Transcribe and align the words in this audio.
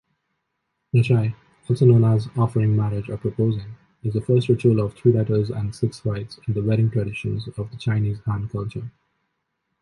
Nachai, 0.95 1.35
also 1.69 1.85
known 1.85 2.03
as 2.05 2.27
offering 2.35 2.75
marriage 2.75 3.07
or 3.07 3.17
proposing, 3.17 3.75
is 4.01 4.15
the 4.15 4.21
first 4.21 4.49
ritual 4.49 4.79
of 4.79 4.95
Three 4.95 5.13
Letters 5.13 5.51
and 5.51 5.75
Six 5.75 6.03
Rites 6.03 6.39
in 6.47 6.55
the 6.55 6.63
wedding 6.63 6.89
traditions 6.89 7.47
of 7.47 7.69
the 7.69 7.77
Chinese 7.77 8.17
Han 8.25 8.49
culture. 8.49 8.89